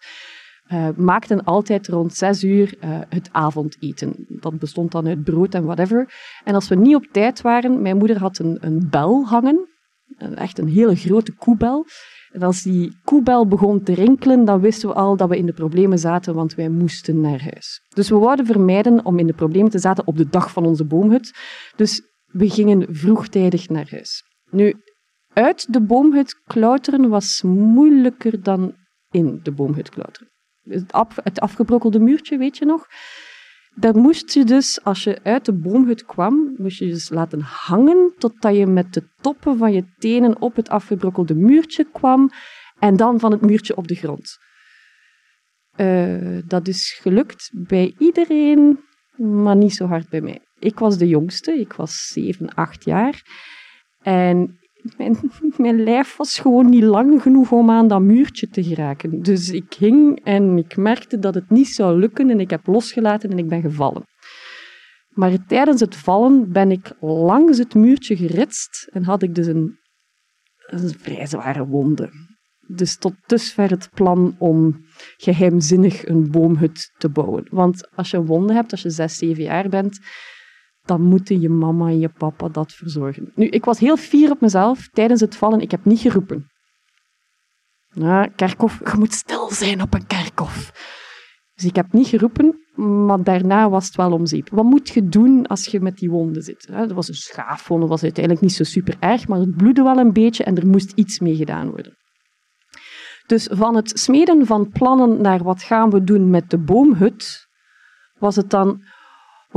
uh, 0.73 0.89
maakten 0.95 1.43
altijd 1.43 1.87
rond 1.87 2.13
zes 2.13 2.43
uur 2.43 2.75
uh, 2.83 2.99
het 3.09 3.29
avondeten. 3.31 4.25
Dat 4.27 4.59
bestond 4.59 4.91
dan 4.91 5.07
uit 5.07 5.23
brood 5.23 5.53
en 5.53 5.65
whatever. 5.65 6.13
En 6.43 6.55
als 6.55 6.67
we 6.67 6.75
niet 6.75 6.95
op 6.95 7.07
tijd 7.11 7.41
waren, 7.41 7.81
mijn 7.81 7.97
moeder 7.97 8.19
had 8.19 8.39
een, 8.39 8.57
een 8.61 8.87
bel 8.89 9.25
hangen, 9.25 9.67
echt 10.17 10.57
een 10.57 10.67
hele 10.67 10.95
grote 10.95 11.33
koebel. 11.33 11.85
En 12.31 12.41
als 12.41 12.61
die 12.61 12.97
koebel 13.03 13.47
begon 13.47 13.83
te 13.83 13.93
rinkelen, 13.93 14.45
dan 14.45 14.59
wisten 14.59 14.89
we 14.89 14.95
al 14.95 15.17
dat 15.17 15.29
we 15.29 15.37
in 15.37 15.45
de 15.45 15.53
problemen 15.53 15.99
zaten, 15.99 16.35
want 16.35 16.55
wij 16.55 16.69
moesten 16.69 17.21
naar 17.21 17.41
huis. 17.41 17.81
Dus 17.93 18.09
we 18.09 18.15
wouden 18.15 18.45
vermijden 18.45 19.05
om 19.05 19.19
in 19.19 19.27
de 19.27 19.33
problemen 19.33 19.71
te 19.71 19.79
zaten 19.79 20.07
op 20.07 20.17
de 20.17 20.29
dag 20.29 20.51
van 20.51 20.65
onze 20.65 20.85
boomhut. 20.85 21.33
Dus 21.75 22.01
we 22.25 22.49
gingen 22.49 22.95
vroegtijdig 22.95 23.69
naar 23.69 23.87
huis. 23.89 24.23
Nu, 24.49 24.73
uit 25.33 25.73
de 25.73 25.81
boomhut 25.81 26.41
klauteren 26.43 27.09
was 27.09 27.41
moeilijker 27.41 28.43
dan 28.43 28.75
in 29.11 29.39
de 29.43 29.51
boomhut 29.51 29.89
klauteren 29.89 30.33
het, 30.69 30.91
het 31.23 31.39
afgebrokkelde 31.39 31.99
muurtje, 31.99 32.37
weet 32.37 32.57
je 32.57 32.65
nog? 32.65 32.87
Dan 33.75 33.99
moest 33.99 34.33
je 34.33 34.43
dus, 34.43 34.83
als 34.83 35.03
je 35.03 35.19
uit 35.23 35.45
de 35.45 35.53
boomhut 35.53 36.05
kwam, 36.05 36.53
moest 36.57 36.79
je 36.79 36.87
dus 36.87 37.09
laten 37.09 37.41
hangen 37.41 38.13
totdat 38.17 38.55
je 38.55 38.65
met 38.65 38.93
de 38.93 39.03
toppen 39.21 39.57
van 39.57 39.73
je 39.73 39.83
tenen 39.97 40.41
op 40.41 40.55
het 40.55 40.69
afgebrokkelde 40.69 41.35
muurtje 41.35 41.85
kwam 41.91 42.29
en 42.79 42.95
dan 42.95 43.19
van 43.19 43.31
het 43.31 43.41
muurtje 43.41 43.75
op 43.75 43.87
de 43.87 43.95
grond. 43.95 44.37
Uh, 45.77 46.41
dat 46.45 46.67
is 46.67 46.99
gelukt 47.01 47.51
bij 47.53 47.95
iedereen, 47.97 48.79
maar 49.17 49.55
niet 49.55 49.73
zo 49.73 49.85
hard 49.85 50.09
bij 50.09 50.21
mij. 50.21 50.39
Ik 50.59 50.79
was 50.79 50.97
de 50.97 51.07
jongste, 51.07 51.59
ik 51.59 51.73
was 51.73 52.07
7, 52.07 52.53
8 52.53 52.85
jaar. 52.85 53.21
En 54.01 54.59
mijn, 54.97 55.17
mijn 55.57 55.83
lijf 55.83 56.15
was 56.15 56.39
gewoon 56.39 56.69
niet 56.69 56.83
lang 56.83 57.21
genoeg 57.21 57.51
om 57.51 57.69
aan 57.69 57.87
dat 57.87 58.01
muurtje 58.01 58.47
te 58.47 58.63
geraken. 58.63 59.21
Dus 59.21 59.49
ik 59.49 59.73
hing 59.73 60.19
en 60.23 60.57
ik 60.57 60.77
merkte 60.77 61.19
dat 61.19 61.33
het 61.33 61.49
niet 61.49 61.67
zou 61.67 61.99
lukken 61.99 62.29
en 62.29 62.39
ik 62.39 62.49
heb 62.49 62.67
losgelaten 62.67 63.29
en 63.29 63.37
ik 63.37 63.47
ben 63.47 63.61
gevallen. 63.61 64.03
Maar 65.09 65.45
tijdens 65.47 65.79
het 65.79 65.95
vallen 65.95 66.51
ben 66.51 66.71
ik 66.71 66.91
langs 66.99 67.57
het 67.57 67.73
muurtje 67.73 68.15
geritst 68.15 68.87
en 68.91 69.03
had 69.03 69.21
ik 69.21 69.35
dus 69.35 69.47
een, 69.47 69.79
een 70.65 70.89
vrij 70.99 71.25
zware 71.25 71.67
wonde. 71.67 72.09
Dus 72.67 72.97
tot 72.97 73.13
dusver 73.25 73.69
het 73.69 73.89
plan 73.93 74.35
om 74.39 74.85
geheimzinnig 75.17 76.07
een 76.07 76.31
boomhut 76.31 76.93
te 76.97 77.09
bouwen. 77.09 77.47
Want 77.49 77.89
als 77.95 78.11
je 78.11 78.17
een 78.17 78.25
wonde 78.25 78.53
hebt, 78.53 78.71
als 78.71 78.81
je 78.81 78.89
6, 78.89 79.17
7 79.17 79.43
jaar 79.43 79.69
bent, 79.69 79.99
dan 80.85 81.01
moeten 81.01 81.41
je 81.41 81.49
mama 81.49 81.87
en 81.87 81.99
je 81.99 82.09
papa 82.09 82.49
dat 82.49 82.71
verzorgen. 82.71 83.31
Nu, 83.35 83.47
ik 83.47 83.65
was 83.65 83.79
heel 83.79 83.97
fier 83.97 84.31
op 84.31 84.41
mezelf 84.41 84.87
tijdens 84.87 85.21
het 85.21 85.35
vallen. 85.35 85.59
Ik 85.59 85.71
heb 85.71 85.85
niet 85.85 85.99
geroepen. 85.99 86.49
Kerkhof, 88.35 88.79
je 88.91 88.97
moet 88.97 89.13
stil 89.13 89.49
zijn 89.51 89.81
op 89.81 89.93
een 89.93 90.07
kerkhof. 90.07 90.71
Dus 91.53 91.65
ik 91.65 91.75
heb 91.75 91.93
niet 91.93 92.07
geroepen, 92.07 92.59
maar 93.05 93.23
daarna 93.23 93.69
was 93.69 93.85
het 93.85 93.95
wel 93.95 94.11
om 94.11 94.25
zeep. 94.25 94.49
Wat 94.49 94.65
moet 94.65 94.89
je 94.89 95.07
doen 95.07 95.47
als 95.47 95.65
je 95.65 95.79
met 95.79 95.97
die 95.97 96.09
wonden 96.09 96.41
zit? 96.43 96.67
Dat 96.67 96.91
was 96.91 97.07
een 97.07 97.13
schaafwond, 97.13 97.81
dat 97.81 97.89
was 97.89 98.03
uiteindelijk 98.03 98.43
niet 98.43 98.53
zo 98.53 98.63
super 98.63 98.95
erg, 98.99 99.27
maar 99.27 99.39
het 99.39 99.55
bloedde 99.55 99.83
wel 99.83 99.97
een 99.97 100.13
beetje 100.13 100.43
en 100.43 100.57
er 100.57 100.67
moest 100.67 100.91
iets 100.91 101.19
mee 101.19 101.35
gedaan 101.35 101.69
worden. 101.69 101.97
Dus 103.25 103.49
van 103.51 103.75
het 103.75 103.99
smeden 103.99 104.45
van 104.45 104.69
plannen 104.69 105.21
naar 105.21 105.43
wat 105.43 105.63
gaan 105.63 105.89
we 105.89 106.03
doen 106.03 106.29
met 106.29 106.49
de 106.49 106.57
boomhut, 106.57 107.47
was 108.19 108.35
het 108.35 108.49
dan 108.49 108.83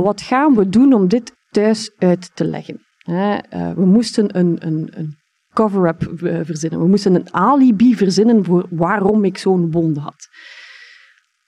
wat 0.03 0.21
gaan 0.21 0.55
we 0.55 0.69
doen 0.69 0.93
om 0.93 1.07
dit 1.07 1.33
thuis 1.49 1.91
uit 1.97 2.35
te 2.35 2.45
leggen? 2.45 2.85
Eh, 3.03 3.71
we 3.73 3.85
moesten 3.85 4.37
een, 4.37 4.65
een, 4.65 4.87
een 4.97 5.17
cover-up 5.53 6.01
eh, 6.01 6.39
verzinnen. 6.43 6.79
We 6.79 6.87
moesten 6.87 7.15
een 7.15 7.33
alibi 7.33 7.95
verzinnen 7.95 8.45
voor 8.45 8.67
waarom 8.69 9.23
ik 9.23 9.37
zo'n 9.37 9.71
wonde 9.71 9.99
had. 9.99 10.27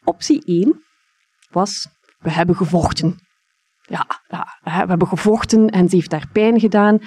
Optie 0.04 0.46
1 0.46 0.84
was, 1.52 1.88
we 2.18 2.32
hebben 2.32 2.56
gevochten. 2.56 3.16
Ja, 3.82 4.08
ja, 4.28 4.60
we 4.62 4.70
hebben 4.70 5.08
gevochten 5.08 5.70
en 5.70 5.90
ze 5.90 5.96
heeft 5.96 6.10
daar 6.10 6.28
pijn 6.34 6.60
gedaan 6.60 7.00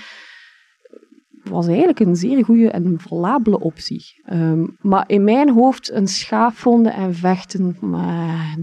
was 1.45 1.67
eigenlijk 1.67 2.01
een 2.01 2.17
zeer 2.17 2.45
goede 2.45 2.71
en 2.71 3.01
valabele 3.01 3.61
optie. 3.61 4.05
Um, 4.33 4.77
maar 4.81 5.05
in 5.07 5.25
mijn 5.25 5.51
hoofd 5.51 5.91
een 5.91 6.09
schaafvonden 6.09 6.93
en 6.93 7.15
vechten, 7.15 7.77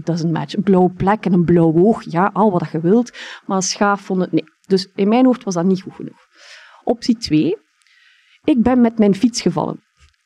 dat 0.04 0.16
is 0.16 0.22
een 0.22 0.32
match. 0.32 0.56
Een 0.56 0.62
blauwe 0.62 0.92
plek 0.92 1.24
en 1.26 1.32
een 1.32 1.44
blauw 1.44 1.74
oog, 1.74 2.02
ja, 2.10 2.30
al 2.32 2.50
wat 2.50 2.70
je 2.70 2.80
wilt. 2.80 3.18
Maar 3.46 3.56
een 3.56 3.62
schaafvonden, 3.62 4.28
nee. 4.30 4.44
Dus 4.66 4.90
in 4.94 5.08
mijn 5.08 5.24
hoofd 5.24 5.44
was 5.44 5.54
dat 5.54 5.64
niet 5.64 5.82
goed 5.82 5.94
genoeg. 5.94 6.26
Optie 6.84 7.16
2. 7.16 7.56
Ik 8.44 8.62
ben 8.62 8.80
met 8.80 8.98
mijn 8.98 9.14
fiets 9.14 9.40
gevallen. 9.40 9.80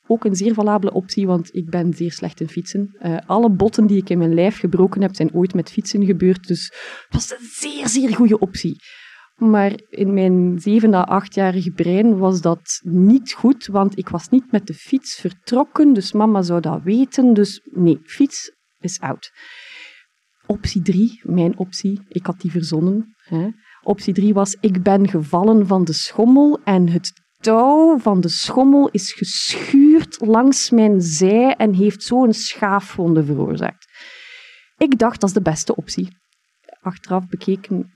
Ook 0.07 0.25
een 0.25 0.35
zeer 0.35 0.53
valabele 0.53 0.93
optie, 0.93 1.27
want 1.27 1.55
ik 1.55 1.69
ben 1.69 1.93
zeer 1.93 2.11
slecht 2.11 2.39
in 2.39 2.49
fietsen. 2.49 2.95
Uh, 3.01 3.17
alle 3.25 3.49
botten 3.49 3.87
die 3.87 3.97
ik 3.97 4.09
in 4.09 4.17
mijn 4.17 4.33
lijf 4.33 4.59
gebroken 4.59 5.01
heb, 5.01 5.15
zijn 5.15 5.33
ooit 5.33 5.53
met 5.53 5.71
fietsen 5.71 6.05
gebeurd. 6.05 6.47
Dus 6.47 6.65
het 6.65 7.07
was 7.09 7.31
een 7.31 7.45
zeer, 7.51 7.87
zeer 7.87 8.15
goede 8.15 8.39
optie. 8.39 8.75
Maar 9.37 9.79
in 9.89 10.13
mijn 10.13 10.59
zeven 10.59 10.93
à 10.93 11.01
achtjarige 11.01 11.71
brein 11.71 12.17
was 12.17 12.41
dat 12.41 12.79
niet 12.83 13.33
goed, 13.33 13.65
want 13.65 13.97
ik 13.97 14.09
was 14.09 14.29
niet 14.29 14.51
met 14.51 14.67
de 14.67 14.73
fiets 14.73 15.15
vertrokken, 15.15 15.93
dus 15.93 16.11
mama 16.11 16.41
zou 16.41 16.61
dat 16.61 16.81
weten. 16.83 17.33
Dus 17.33 17.61
nee, 17.71 17.99
fiets 18.03 18.51
is 18.79 18.99
out. 18.99 19.31
Optie 20.45 20.81
drie, 20.81 21.21
mijn 21.23 21.57
optie, 21.57 22.01
ik 22.07 22.25
had 22.25 22.39
die 22.39 22.51
verzonnen. 22.51 23.15
Hè. 23.17 23.49
Optie 23.81 24.13
drie 24.13 24.33
was, 24.33 24.57
ik 24.59 24.83
ben 24.83 25.09
gevallen 25.09 25.67
van 25.67 25.83
de 25.83 25.93
schommel 25.93 26.59
en 26.63 26.89
het 26.89 27.11
touw 27.37 27.97
van 27.97 28.21
de 28.21 28.29
schommel 28.29 28.89
is 28.89 29.13
geschuurd 29.13 30.17
langs 30.19 30.69
mijn 30.69 31.01
zij 31.01 31.55
en 31.55 31.73
heeft 31.73 32.03
zo 32.03 32.23
een 32.23 32.33
schaafwonde 32.33 33.25
veroorzaakt. 33.25 33.87
Ik 34.77 34.97
dacht, 34.97 35.19
dat 35.19 35.29
is 35.29 35.35
de 35.35 35.41
beste 35.41 35.75
optie. 35.75 36.07
Achteraf 36.81 37.27
bekeken 37.27 37.91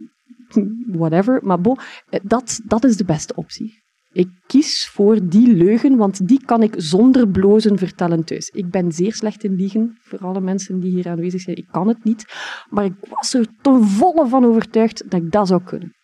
whatever. 0.87 1.39
Maar 1.43 1.61
bon, 1.61 1.77
eh, 2.09 2.19
dat, 2.23 2.61
dat 2.65 2.83
is 2.83 2.97
de 2.97 3.05
beste 3.05 3.35
optie. 3.35 3.79
Ik 4.13 4.29
kies 4.47 4.89
voor 4.89 5.27
die 5.27 5.55
leugen, 5.55 5.97
want 5.97 6.27
die 6.27 6.45
kan 6.45 6.63
ik 6.63 6.73
zonder 6.77 7.27
blozen 7.27 7.77
vertellen 7.77 8.23
thuis. 8.23 8.49
Ik 8.49 8.69
ben 8.69 8.91
zeer 8.91 9.13
slecht 9.13 9.43
in 9.43 9.55
liegen, 9.55 9.97
voor 10.01 10.19
alle 10.19 10.41
mensen 10.41 10.79
die 10.79 10.91
hier 10.91 11.07
aanwezig 11.07 11.41
zijn. 11.41 11.57
Ik 11.57 11.67
kan 11.71 11.87
het 11.87 12.03
niet, 12.03 12.25
maar 12.69 12.85
ik 12.85 12.93
was 13.09 13.33
er 13.33 13.47
ten 13.61 13.83
volle 13.83 14.27
van 14.27 14.45
overtuigd 14.45 15.09
dat 15.09 15.21
ik 15.21 15.31
dat 15.31 15.47
zou 15.47 15.63
kunnen. 15.63 15.95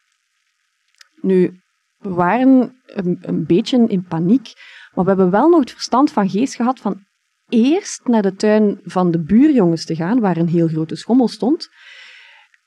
Nu, 1.22 1.60
we 1.98 2.10
waren 2.10 2.82
een, 2.86 3.18
een 3.22 3.46
beetje 3.46 3.88
in 3.88 4.06
paniek, 4.06 4.54
maar 4.94 5.04
we 5.04 5.10
hebben 5.10 5.32
wel 5.32 5.50
nog 5.50 5.60
het 5.60 5.72
verstand 5.72 6.12
van 6.12 6.30
geest 6.30 6.56
gehad 6.56 6.80
van 6.80 7.06
eerst 7.50 8.08
naar 8.08 8.22
de 8.22 8.36
tuin 8.36 8.80
van 8.84 9.12
de 9.12 9.24
buurjongens 9.24 9.86
te 9.86 9.96
gaan, 9.96 10.20
waar 10.20 10.38
een 10.38 10.48
heel 10.48 10.68
grote 10.68 10.96
schommel 10.96 11.28
stond, 11.28 11.68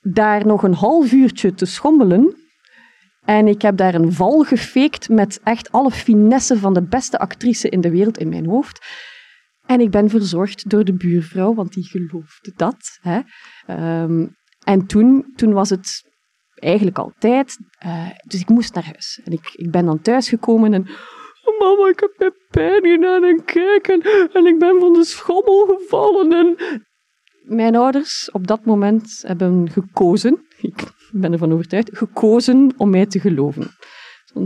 daar 0.01 0.45
nog 0.45 0.63
een 0.63 0.73
half 0.73 1.11
uurtje 1.11 1.53
te 1.53 1.65
schommelen. 1.65 2.35
En 3.21 3.47
ik 3.47 3.61
heb 3.61 3.77
daar 3.77 3.93
een 3.93 4.13
val 4.13 4.43
gefaked 4.43 5.09
met 5.09 5.39
echt 5.43 5.71
alle 5.71 5.91
finesse 5.91 6.57
van 6.57 6.73
de 6.73 6.87
beste 6.87 7.19
actrice 7.19 7.69
in 7.69 7.81
de 7.81 7.91
wereld 7.91 8.17
in 8.17 8.29
mijn 8.29 8.45
hoofd. 8.45 8.85
En 9.65 9.79
ik 9.81 9.91
ben 9.91 10.09
verzorgd 10.09 10.69
door 10.69 10.83
de 10.83 10.93
buurvrouw, 10.93 11.53
want 11.53 11.73
die 11.73 11.83
geloofde 11.83 12.53
dat. 12.55 12.99
Hè. 13.01 13.19
Um, 14.03 14.35
en 14.63 14.85
toen, 14.85 15.33
toen 15.35 15.53
was 15.53 15.69
het 15.69 16.09
eigenlijk 16.55 16.97
altijd. 16.97 17.57
Uh, 17.85 18.09
dus 18.25 18.39
ik 18.39 18.49
moest 18.49 18.73
naar 18.73 18.85
huis. 18.85 19.21
En 19.23 19.31
ik, 19.31 19.49
ik 19.53 19.71
ben 19.71 19.85
dan 19.85 20.01
thuisgekomen 20.01 20.73
en. 20.73 20.89
Oh, 21.43 21.59
mama, 21.59 21.89
ik 21.89 21.99
heb 21.99 22.13
mijn 22.17 22.33
pijn 22.49 22.85
gedaan 22.85 23.23
en 23.23 23.43
kijk. 23.43 23.87
En, 23.87 24.01
en 24.33 24.45
ik 24.45 24.59
ben 24.59 24.79
van 24.79 24.93
de 24.93 25.03
schommel 25.03 25.65
gevallen. 25.65 26.31
En 26.31 26.55
mijn 27.55 27.75
ouders 27.75 28.31
op 28.31 28.47
dat 28.47 28.65
moment 28.65 29.23
hebben 29.27 29.69
gekozen, 29.69 30.45
ik 30.61 30.91
ben 31.11 31.31
ervan 31.31 31.53
overtuigd, 31.53 31.97
gekozen 31.97 32.73
om 32.77 32.89
mij 32.89 33.05
te 33.05 33.19
geloven. 33.19 33.71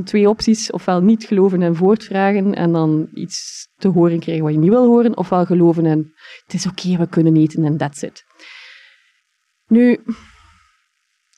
Twee 0.04 0.30
opties, 0.30 0.72
ofwel 0.72 1.02
niet 1.02 1.24
geloven 1.24 1.62
en 1.62 1.76
voortvragen 1.76 2.56
en 2.56 2.72
dan 2.72 3.10
iets 3.14 3.68
te 3.76 3.88
horen 3.88 4.20
krijgen 4.20 4.44
wat 4.44 4.54
je 4.54 4.60
niet 4.60 4.70
wil 4.70 4.86
horen, 4.86 5.18
ofwel 5.18 5.46
geloven 5.46 5.86
en 5.86 6.14
het 6.44 6.54
is 6.54 6.66
oké, 6.66 6.98
we 6.98 7.08
kunnen 7.08 7.36
eten 7.36 7.66
en 7.66 7.78
that's 7.78 8.02
it. 8.02 8.24
Nu, 9.68 10.00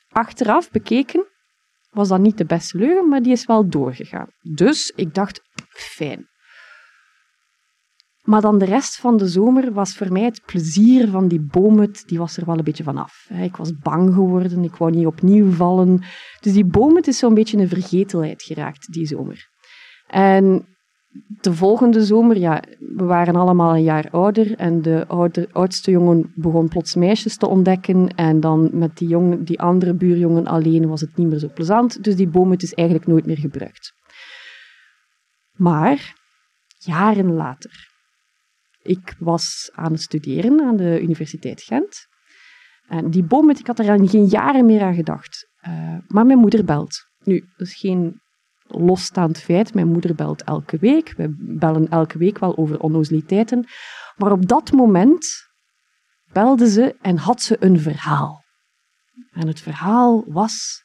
achteraf 0.09 0.71
bekeken 0.71 1.25
was 1.89 2.07
dat 2.07 2.19
niet 2.19 2.37
de 2.37 2.45
beste 2.45 2.77
leugen, 2.77 3.07
maar 3.07 3.21
die 3.21 3.31
is 3.31 3.45
wel 3.45 3.69
doorgegaan. 3.69 4.27
Dus 4.41 4.91
ik 4.95 5.13
dacht, 5.13 5.41
fijn. 5.69 6.27
Maar 8.27 8.41
dan 8.41 8.57
de 8.57 8.65
rest 8.65 8.95
van 8.95 9.17
de 9.17 9.27
zomer 9.27 9.73
was 9.73 9.97
voor 9.97 10.11
mij 10.11 10.23
het 10.23 10.41
plezier 10.45 11.09
van 11.09 11.27
die 11.27 11.41
boomhut, 11.41 12.07
die 12.07 12.17
was 12.17 12.37
er 12.37 12.45
wel 12.45 12.57
een 12.57 12.63
beetje 12.63 12.83
vanaf. 12.83 13.29
Ik 13.29 13.55
was 13.55 13.77
bang 13.77 14.13
geworden, 14.13 14.63
ik 14.63 14.75
wou 14.75 14.91
niet 14.91 15.05
opnieuw 15.05 15.51
vallen. 15.51 16.01
Dus 16.39 16.53
die 16.53 16.65
boomhut 16.65 17.07
is 17.07 17.17
zo'n 17.17 17.33
beetje 17.33 17.57
een 17.57 17.67
vergetelheid 17.67 18.43
geraakt 18.43 18.93
die 18.93 19.05
zomer. 19.05 19.49
En 20.07 20.65
de 21.41 21.53
volgende 21.53 22.05
zomer, 22.05 22.37
ja, 22.37 22.63
we 22.79 23.03
waren 23.03 23.35
allemaal 23.35 23.75
een 23.75 23.83
jaar 23.83 24.09
ouder 24.11 24.55
en 24.55 24.81
de 24.81 25.05
oudste 25.51 25.91
jongen 25.91 26.31
begon 26.35 26.67
plots 26.67 26.95
meisjes 26.95 27.37
te 27.37 27.47
ontdekken 27.47 28.07
en 28.07 28.39
dan 28.39 28.69
met 28.73 28.97
die, 28.97 29.07
jongen, 29.07 29.43
die 29.43 29.59
andere 29.59 29.93
buurjongen 29.93 30.47
alleen 30.47 30.87
was 30.87 31.01
het 31.01 31.17
niet 31.17 31.27
meer 31.27 31.39
zo 31.39 31.49
plezant. 31.53 32.03
Dus 32.03 32.15
die 32.15 32.29
boomhut 32.29 32.63
is 32.63 32.73
eigenlijk 32.73 33.07
nooit 33.07 33.25
meer 33.25 33.37
gebruikt. 33.37 33.93
Maar, 35.51 36.15
jaren 36.77 37.33
later, 37.33 37.95
ik 38.87 39.15
was 39.19 39.69
aan 39.73 39.91
het 39.91 40.01
studeren 40.01 40.61
aan 40.61 40.75
de 40.75 41.01
Universiteit 41.01 41.61
Gent. 41.61 42.07
En 42.87 43.09
die 43.09 43.23
boom, 43.23 43.49
ik 43.49 43.67
had 43.67 43.79
er 43.79 43.89
al 43.89 44.07
geen 44.07 44.25
jaren 44.25 44.65
meer 44.65 44.81
aan 44.81 44.95
gedacht. 44.95 45.47
Uh, 45.67 45.97
maar 46.07 46.25
mijn 46.25 46.39
moeder 46.39 46.65
belt. 46.65 46.97
Nu, 47.23 47.39
dat 47.57 47.67
is 47.67 47.75
geen 47.75 48.21
losstaand 48.67 49.37
feit. 49.37 49.73
Mijn 49.73 49.87
moeder 49.87 50.15
belt 50.15 50.43
elke 50.43 50.77
week. 50.77 51.13
We 51.17 51.35
bellen 51.37 51.89
elke 51.89 52.17
week 52.17 52.39
wel 52.39 52.57
over 52.57 52.79
onnozeliteiten. 52.79 53.67
Maar 54.15 54.31
op 54.31 54.47
dat 54.47 54.71
moment 54.71 55.27
belde 56.31 56.69
ze 56.69 56.95
en 57.01 57.17
had 57.17 57.41
ze 57.41 57.57
een 57.59 57.79
verhaal. 57.79 58.43
En 59.31 59.47
het 59.47 59.59
verhaal 59.59 60.23
was 60.27 60.83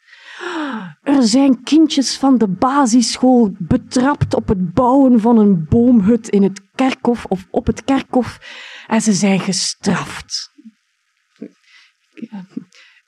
er 1.02 1.22
zijn 1.22 1.62
kindjes 1.62 2.16
van 2.16 2.38
de 2.38 2.48
basisschool 2.48 3.54
betrapt 3.58 4.34
op 4.34 4.48
het 4.48 4.72
bouwen 4.72 5.20
van 5.20 5.38
een 5.38 5.66
boomhut 5.68 6.28
in 6.28 6.42
het 6.42 6.60
kerkhof 6.74 7.24
of 7.24 7.46
op 7.50 7.66
het 7.66 7.84
kerkhof 7.84 8.38
en 8.86 9.00
ze 9.00 9.12
zijn 9.12 9.40
gestraft. 9.40 10.50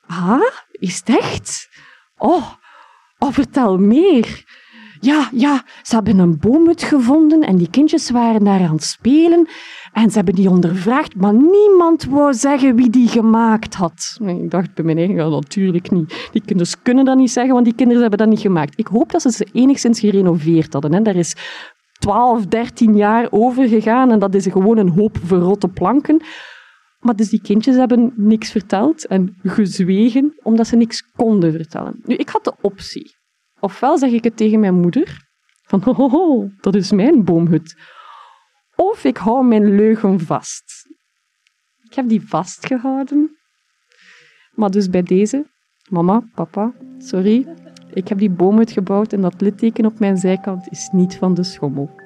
Ah, 0.07 0.41
is 0.71 0.95
het 0.95 1.09
echt? 1.09 1.69
Oh, 2.15 2.53
oh, 3.17 3.33
vertel 3.33 3.77
meer. 3.77 4.43
Ja, 5.05 5.29
ja, 5.33 5.63
ze 5.83 5.95
hebben 5.95 6.17
een 6.17 6.39
boomhut 6.39 6.83
gevonden 6.83 7.41
en 7.41 7.55
die 7.57 7.69
kindjes 7.69 8.09
waren 8.09 8.43
daar 8.43 8.61
aan 8.61 8.75
het 8.75 8.83
spelen. 8.83 9.47
En 9.93 10.09
ze 10.09 10.15
hebben 10.15 10.35
die 10.35 10.49
ondervraagd, 10.49 11.15
maar 11.15 11.33
niemand 11.33 12.05
wou 12.05 12.33
zeggen 12.33 12.75
wie 12.75 12.89
die 12.89 13.07
gemaakt 13.07 13.75
had. 13.75 14.17
Ik 14.25 14.51
dacht 14.51 14.73
bij 14.73 14.85
mijn 14.85 14.97
eigen, 14.97 15.15
ja, 15.15 15.27
natuurlijk 15.27 15.91
niet. 15.91 16.29
Die 16.31 16.41
kinderen 16.45 16.73
kunnen 16.83 17.05
dat 17.05 17.17
niet 17.17 17.31
zeggen, 17.31 17.53
want 17.53 17.65
die 17.65 17.75
kinderen 17.75 18.01
hebben 18.01 18.19
dat 18.19 18.27
niet 18.29 18.39
gemaakt. 18.39 18.79
Ik 18.79 18.87
hoop 18.87 19.11
dat 19.11 19.21
ze 19.21 19.31
ze 19.31 19.47
enigszins 19.51 19.99
gerenoveerd 19.99 20.73
hadden. 20.73 20.93
Hè. 20.93 21.01
Daar 21.01 21.15
is 21.15 21.35
12, 21.99 22.45
13 22.45 22.95
jaar 22.95 23.27
over 23.29 23.67
gegaan 23.67 24.11
en 24.11 24.19
dat 24.19 24.35
is 24.35 24.47
gewoon 24.47 24.77
een 24.77 24.89
hoop 24.89 25.17
verrotte 25.23 25.67
planken. 25.67 26.21
Maar 26.99 27.15
dus 27.15 27.29
die 27.29 27.41
kindjes 27.41 27.75
hebben 27.75 28.13
niks 28.15 28.51
verteld 28.51 29.07
en 29.07 29.37
gezwegen, 29.43 30.39
omdat 30.43 30.67
ze 30.67 30.75
niks 30.75 31.01
konden 31.15 31.51
vertellen. 31.51 31.99
Nu, 32.03 32.15
ik 32.15 32.29
had 32.29 32.43
de 32.43 32.53
optie. 32.61 33.23
Ofwel 33.59 33.97
zeg 33.97 34.11
ik 34.11 34.23
het 34.23 34.37
tegen 34.37 34.59
mijn 34.59 34.79
moeder, 34.79 35.27
van 35.61 35.81
ho, 35.83 35.93
ho, 35.93 36.09
ho 36.09 36.49
dat 36.61 36.75
is 36.75 36.91
mijn 36.91 37.23
boomhut. 37.23 37.75
Of 38.75 39.03
ik 39.03 39.17
hou 39.17 39.45
mijn 39.45 39.75
leugen 39.75 40.19
vast. 40.19 40.85
Ik 41.83 41.93
heb 41.93 42.09
die 42.09 42.27
vastgehouden. 42.27 43.37
Maar 44.51 44.71
dus 44.71 44.89
bij 44.89 45.03
deze, 45.03 45.45
mama, 45.89 46.29
papa, 46.33 46.73
sorry, 46.97 47.47
ik 47.93 48.07
heb 48.07 48.17
die 48.17 48.29
boomhut 48.29 48.71
gebouwd 48.71 49.13
en 49.13 49.21
dat 49.21 49.41
litteken 49.41 49.85
op 49.85 49.99
mijn 49.99 50.17
zijkant 50.17 50.71
is 50.71 50.89
niet 50.91 51.17
van 51.17 51.33
de 51.33 51.43
schommel. 51.43 52.03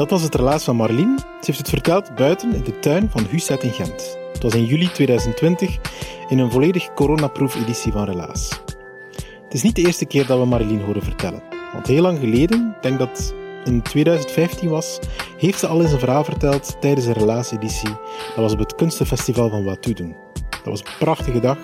Dat 0.00 0.10
was 0.10 0.22
het 0.22 0.34
relaas 0.34 0.64
van 0.64 0.76
Marleen. 0.76 1.18
Ze 1.18 1.24
heeft 1.40 1.58
het 1.58 1.68
verteld 1.68 2.14
buiten 2.14 2.54
in 2.54 2.64
de 2.64 2.78
tuin 2.78 3.10
van 3.10 3.26
Huset 3.30 3.62
in 3.62 3.72
Gent. 3.72 4.18
Het 4.32 4.42
was 4.42 4.54
in 4.54 4.64
juli 4.64 4.92
2020 4.92 5.78
in 6.28 6.38
een 6.38 6.50
volledig 6.50 6.94
coronaproof 6.94 7.54
editie 7.54 7.92
van 7.92 8.04
Relaas. 8.04 8.60
Het 9.44 9.54
is 9.54 9.62
niet 9.62 9.76
de 9.76 9.82
eerste 9.82 10.04
keer 10.04 10.26
dat 10.26 10.38
we 10.38 10.44
Marleen 10.44 10.80
horen 10.80 11.02
vertellen. 11.02 11.42
Want 11.72 11.86
heel 11.86 12.02
lang 12.02 12.18
geleden, 12.18 12.74
ik 12.76 12.82
denk 12.82 12.98
dat 12.98 13.34
in 13.64 13.82
2015 13.82 14.68
was, 14.68 14.98
heeft 15.38 15.58
ze 15.58 15.66
al 15.66 15.82
eens 15.82 15.92
een 15.92 15.98
verhaal 15.98 16.24
verteld 16.24 16.76
tijdens 16.80 17.06
een 17.06 17.12
Relaas-editie. 17.12 17.94
Dat 18.26 18.36
was 18.36 18.52
op 18.52 18.58
het 18.58 18.74
Kunstenfestival 18.74 19.48
van 19.48 19.64
Wat. 19.64 19.82
Dat 19.84 20.64
was 20.64 20.80
een 20.80 20.92
prachtige 20.98 21.40
dag 21.40 21.58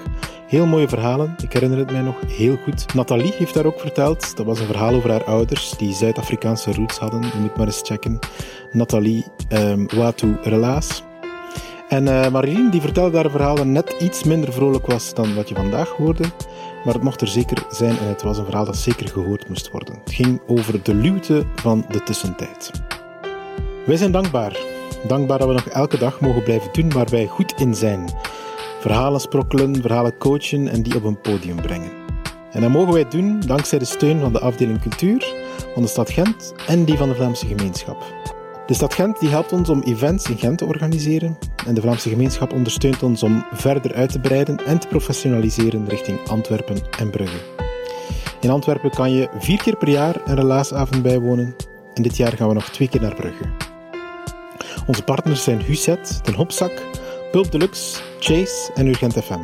Heel 0.46 0.66
mooie 0.66 0.88
verhalen, 0.88 1.34
ik 1.42 1.52
herinner 1.52 1.78
het 1.78 1.90
mij 1.90 2.00
nog 2.00 2.16
heel 2.26 2.56
goed. 2.64 2.94
Nathalie 2.94 3.32
heeft 3.32 3.54
daar 3.54 3.66
ook 3.66 3.80
verteld. 3.80 4.36
Dat 4.36 4.46
was 4.46 4.60
een 4.60 4.66
verhaal 4.66 4.94
over 4.94 5.10
haar 5.10 5.24
ouders 5.24 5.70
die 5.70 5.94
Zuid-Afrikaanse 5.94 6.72
roots 6.72 6.98
hadden. 6.98 7.22
Je 7.22 7.38
moet 7.40 7.56
maar 7.56 7.66
eens 7.66 7.80
checken. 7.82 8.18
Nathalie 8.72 9.24
um, 9.52 9.88
Watu 9.96 10.36
Relaas. 10.42 11.02
En 11.88 12.06
uh, 12.06 12.28
Marilien 12.28 12.70
die 12.70 12.80
vertelde 12.80 13.16
haar 13.16 13.30
verhaal 13.30 13.54
dat 13.54 13.66
net 13.66 13.96
iets 14.00 14.24
minder 14.24 14.52
vrolijk 14.52 14.86
was 14.86 15.14
dan 15.14 15.34
wat 15.34 15.48
je 15.48 15.54
vandaag 15.54 15.88
hoorde. 15.88 16.24
Maar 16.84 16.94
het 16.94 17.02
mocht 17.02 17.20
er 17.20 17.28
zeker 17.28 17.66
zijn 17.70 17.98
en 17.98 18.06
het 18.06 18.22
was 18.22 18.38
een 18.38 18.44
verhaal 18.44 18.64
dat 18.64 18.76
zeker 18.76 19.08
gehoord 19.08 19.48
moest 19.48 19.70
worden. 19.70 19.94
Het 20.04 20.14
ging 20.14 20.40
over 20.46 20.82
de 20.82 20.94
luwte 20.94 21.44
van 21.54 21.84
de 21.90 22.02
tussentijd. 22.02 22.70
Wij 23.86 23.96
zijn 23.96 24.12
dankbaar. 24.12 24.56
Dankbaar 25.06 25.38
dat 25.38 25.48
we 25.48 25.54
nog 25.54 25.68
elke 25.68 25.98
dag 25.98 26.20
mogen 26.20 26.42
blijven 26.42 26.72
doen 26.72 26.92
waar 26.92 27.08
wij 27.10 27.26
goed 27.26 27.54
in 27.60 27.74
zijn 27.74 28.08
verhalen 28.86 29.20
sprokkelen, 29.20 29.80
verhalen 29.80 30.18
coachen 30.18 30.68
en 30.68 30.82
die 30.82 30.96
op 30.96 31.04
een 31.04 31.20
podium 31.20 31.56
brengen. 31.56 31.90
En 32.52 32.60
dat 32.60 32.70
mogen 32.70 32.92
wij 32.92 33.08
doen 33.08 33.40
dankzij 33.40 33.78
de 33.78 33.84
steun 33.84 34.20
van 34.20 34.32
de 34.32 34.40
afdeling 34.40 34.80
cultuur 34.80 35.34
van 35.74 35.82
de 35.82 35.88
stad 35.88 36.10
Gent 36.10 36.54
en 36.66 36.84
die 36.84 36.96
van 36.96 37.08
de 37.08 37.14
Vlaamse 37.14 37.46
gemeenschap. 37.46 38.04
De 38.66 38.74
stad 38.74 38.94
Gent 38.94 39.20
die 39.20 39.28
helpt 39.28 39.52
ons 39.52 39.68
om 39.68 39.82
events 39.82 40.30
in 40.30 40.38
Gent 40.38 40.58
te 40.58 40.64
organiseren 40.64 41.38
en 41.66 41.74
de 41.74 41.80
Vlaamse 41.80 42.08
gemeenschap 42.08 42.52
ondersteunt 42.52 43.02
ons 43.02 43.22
om 43.22 43.44
verder 43.52 43.94
uit 43.94 44.12
te 44.12 44.20
breiden 44.20 44.64
en 44.66 44.78
te 44.78 44.86
professionaliseren 44.86 45.88
richting 45.88 46.28
Antwerpen 46.28 46.78
en 46.98 47.10
Brugge. 47.10 47.38
In 48.40 48.50
Antwerpen 48.50 48.90
kan 48.90 49.12
je 49.12 49.28
vier 49.38 49.62
keer 49.62 49.76
per 49.76 49.88
jaar 49.88 50.20
een 50.24 50.36
relaasavond 50.36 51.02
bijwonen 51.02 51.56
en 51.94 52.02
dit 52.02 52.16
jaar 52.16 52.32
gaan 52.32 52.48
we 52.48 52.54
nog 52.54 52.68
twee 52.68 52.88
keer 52.88 53.00
naar 53.00 53.14
Brugge. 53.14 53.44
Onze 54.86 55.02
partners 55.02 55.44
zijn 55.44 55.62
Huset, 55.62 56.20
Den 56.24 56.34
Hopzak, 56.34 56.82
Pulp 57.30 57.50
Deluxe, 57.50 58.00
Chase 58.18 58.70
en 58.74 58.86
Urgent 58.86 59.12
FM. 59.12 59.40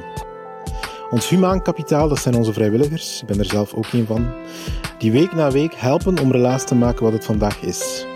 Ons 1.10 1.28
humaan 1.28 1.62
kapitaal, 1.62 2.08
dat 2.08 2.18
zijn 2.18 2.34
onze 2.34 2.52
vrijwilligers, 2.52 3.20
ik 3.20 3.26
ben 3.26 3.38
er 3.38 3.44
zelf 3.44 3.74
ook 3.74 3.92
een 3.92 4.06
van, 4.06 4.32
die 4.98 5.12
week 5.12 5.34
na 5.34 5.50
week 5.50 5.74
helpen 5.74 6.18
om 6.20 6.32
relaas 6.32 6.66
te 6.66 6.74
maken 6.74 7.04
wat 7.04 7.12
het 7.12 7.24
vandaag 7.24 7.62
is. 7.62 8.06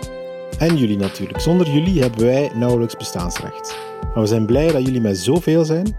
En 0.57 0.77
jullie 0.77 0.97
natuurlijk. 0.97 1.39
Zonder 1.39 1.69
jullie 1.69 2.01
hebben 2.01 2.25
wij 2.25 2.51
nauwelijks 2.55 2.97
bestaansrecht. 2.97 3.77
Maar 4.01 4.23
we 4.23 4.25
zijn 4.25 4.45
blij 4.45 4.71
dat 4.71 4.85
jullie 4.85 5.01
met 5.01 5.17
zoveel 5.17 5.65
zijn. 5.65 5.97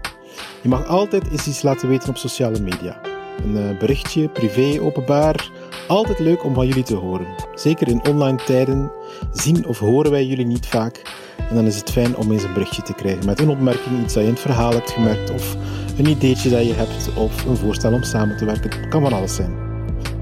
Je 0.61 0.69
mag 0.69 0.87
altijd 0.87 1.31
eens 1.31 1.47
iets 1.47 1.61
laten 1.61 1.89
weten 1.89 2.09
op 2.09 2.17
sociale 2.17 2.59
media. 2.59 3.01
Een 3.43 3.57
eh, 3.57 3.77
berichtje, 3.77 4.29
privé, 4.29 4.81
openbaar. 4.81 5.51
Altijd 5.87 6.19
leuk 6.19 6.43
om 6.43 6.53
van 6.53 6.67
jullie 6.67 6.83
te 6.83 6.95
horen. 6.95 7.27
Zeker 7.53 7.87
in 7.87 8.07
online 8.07 8.43
tijden 8.45 8.91
zien 9.31 9.67
of 9.67 9.79
horen 9.79 10.11
wij 10.11 10.25
jullie 10.25 10.45
niet 10.45 10.67
vaak. 10.67 11.01
En 11.49 11.55
dan 11.55 11.65
is 11.65 11.75
het 11.75 11.91
fijn 11.91 12.15
om 12.15 12.31
eens 12.31 12.43
een 12.43 12.53
berichtje 12.53 12.81
te 12.81 12.93
krijgen 12.93 13.25
met 13.25 13.39
een 13.39 13.49
opmerking, 13.49 14.03
iets 14.03 14.13
dat 14.13 14.23
je 14.23 14.29
in 14.29 14.33
het 14.33 14.41
verhaal 14.41 14.71
hebt 14.71 14.91
gemerkt, 14.91 15.31
of 15.31 15.55
een 15.97 16.07
ideetje 16.07 16.49
dat 16.49 16.67
je 16.67 16.73
hebt, 16.73 17.09
of 17.15 17.45
een 17.45 17.57
voorstel 17.57 17.93
om 17.93 18.03
samen 18.03 18.37
te 18.37 18.45
werken. 18.45 18.69
Het 18.69 18.89
kan 18.89 19.01
van 19.01 19.13
alles 19.13 19.35
zijn. 19.35 19.51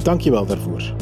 Dank 0.04 0.22
je 0.22 0.32
wel 0.32 0.46
daarvoor. 0.46 0.96